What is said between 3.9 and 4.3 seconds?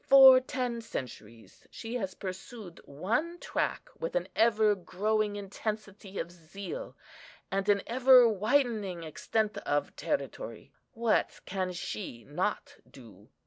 with an